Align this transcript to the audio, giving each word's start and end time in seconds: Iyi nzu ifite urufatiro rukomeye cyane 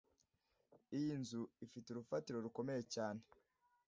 Iyi 0.97 1.13
nzu 1.21 1.41
ifite 1.65 1.87
urufatiro 1.89 2.37
rukomeye 2.45 2.81
cyane 2.93 3.21